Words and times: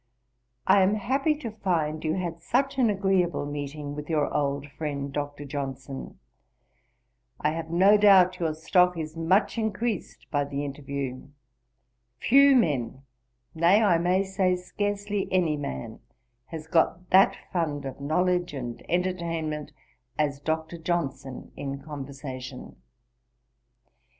I 0.65 0.81
am 0.81 0.95
happy 0.95 1.35
to 1.35 1.51
find 1.51 2.03
you 2.03 2.15
had 2.15 2.41
such 2.41 2.79
an 2.79 2.89
agreeable 2.89 3.45
meeting 3.45 3.93
with 3.93 4.09
your 4.09 4.33
old 4.33 4.65
friend 4.71 5.13
Dr. 5.13 5.45
Johnson; 5.45 6.17
I 7.39 7.51
have 7.51 7.69
no 7.69 7.97
doubt 7.97 8.39
your 8.39 8.55
stock 8.55 8.97
is 8.97 9.15
much 9.15 9.59
increased 9.59 10.25
by 10.31 10.45
the 10.45 10.65
interview; 10.65 11.27
few 12.17 12.55
men, 12.55 13.03
nay 13.53 13.83
I 13.83 13.99
may 13.99 14.23
say, 14.23 14.55
scarcely 14.55 15.27
any 15.31 15.55
man, 15.55 15.99
has 16.47 16.65
got 16.65 17.11
that 17.11 17.37
fund 17.53 17.85
of 17.85 18.01
knowledge 18.01 18.55
and 18.55 18.83
entertainment 18.89 19.71
as 20.17 20.39
Dr. 20.39 20.79
Johnson 20.79 21.51
in 21.55 21.77
conversation. 21.77 22.75